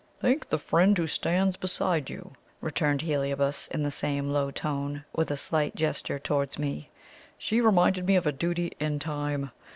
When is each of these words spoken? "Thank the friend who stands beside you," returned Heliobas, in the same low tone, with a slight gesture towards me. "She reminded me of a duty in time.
"Thank 0.19 0.49
the 0.49 0.57
friend 0.57 0.97
who 0.97 1.05
stands 1.05 1.57
beside 1.57 2.09
you," 2.09 2.31
returned 2.59 3.03
Heliobas, 3.03 3.67
in 3.71 3.83
the 3.83 3.91
same 3.91 4.31
low 4.31 4.49
tone, 4.49 5.05
with 5.13 5.29
a 5.29 5.37
slight 5.37 5.75
gesture 5.75 6.17
towards 6.17 6.57
me. 6.57 6.89
"She 7.37 7.61
reminded 7.61 8.07
me 8.07 8.15
of 8.15 8.25
a 8.25 8.31
duty 8.31 8.71
in 8.79 8.97
time. 8.97 9.51